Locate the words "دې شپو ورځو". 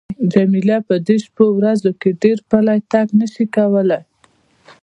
1.07-1.91